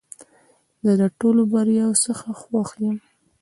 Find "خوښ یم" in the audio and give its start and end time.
2.41-2.97